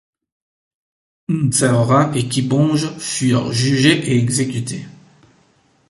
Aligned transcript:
Nserera 1.29 2.11
et 2.15 2.27
Kibonge 2.27 2.89
furent 2.97 3.51
jugés 3.53 3.99
et 4.11 4.17
exécutés. 4.17 4.87